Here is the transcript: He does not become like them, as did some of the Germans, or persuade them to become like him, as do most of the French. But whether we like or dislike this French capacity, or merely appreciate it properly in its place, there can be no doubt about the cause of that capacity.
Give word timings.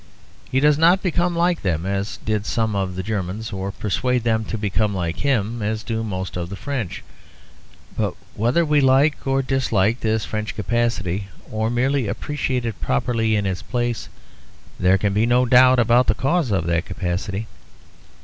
He 0.51 0.59
does 0.59 0.79
not 0.79 1.03
become 1.03 1.35
like 1.35 1.61
them, 1.61 1.85
as 1.85 2.17
did 2.25 2.47
some 2.47 2.75
of 2.75 2.95
the 2.95 3.03
Germans, 3.03 3.53
or 3.53 3.71
persuade 3.71 4.23
them 4.23 4.43
to 4.45 4.57
become 4.57 4.95
like 4.95 5.17
him, 5.17 5.61
as 5.61 5.83
do 5.83 6.03
most 6.03 6.35
of 6.35 6.49
the 6.49 6.55
French. 6.55 7.03
But 7.95 8.15
whether 8.33 8.65
we 8.65 8.81
like 8.81 9.27
or 9.27 9.43
dislike 9.43 9.99
this 9.99 10.25
French 10.25 10.55
capacity, 10.55 11.27
or 11.51 11.69
merely 11.69 12.07
appreciate 12.07 12.65
it 12.65 12.81
properly 12.81 13.35
in 13.35 13.45
its 13.45 13.61
place, 13.61 14.09
there 14.79 14.97
can 14.97 15.13
be 15.13 15.27
no 15.27 15.45
doubt 15.45 15.77
about 15.77 16.07
the 16.07 16.15
cause 16.15 16.49
of 16.49 16.65
that 16.65 16.85
capacity. 16.85 17.45